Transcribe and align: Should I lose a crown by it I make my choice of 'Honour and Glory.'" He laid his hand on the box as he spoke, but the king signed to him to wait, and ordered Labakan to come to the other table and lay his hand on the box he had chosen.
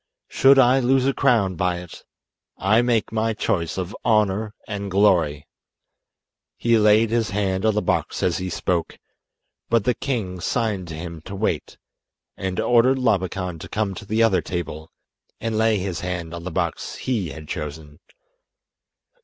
Should 0.29 0.57
I 0.57 0.79
lose 0.79 1.05
a 1.05 1.13
crown 1.13 1.53
by 1.53 1.77
it 1.77 2.03
I 2.57 2.81
make 2.81 3.11
my 3.11 3.35
choice 3.35 3.77
of 3.77 3.95
'Honour 4.03 4.55
and 4.67 4.89
Glory.'" 4.89 5.45
He 6.57 6.79
laid 6.79 7.11
his 7.11 7.29
hand 7.29 7.67
on 7.67 7.75
the 7.75 7.83
box 7.83 8.23
as 8.23 8.39
he 8.39 8.49
spoke, 8.49 8.97
but 9.69 9.83
the 9.83 9.93
king 9.93 10.39
signed 10.41 10.87
to 10.87 10.95
him 10.95 11.21
to 11.25 11.35
wait, 11.35 11.77
and 12.35 12.59
ordered 12.59 12.97
Labakan 12.97 13.59
to 13.59 13.69
come 13.69 13.93
to 13.93 14.05
the 14.05 14.23
other 14.23 14.41
table 14.41 14.91
and 15.39 15.55
lay 15.55 15.77
his 15.77 15.99
hand 15.99 16.33
on 16.33 16.45
the 16.45 16.49
box 16.51 16.95
he 16.95 17.29
had 17.29 17.47
chosen. 17.47 17.99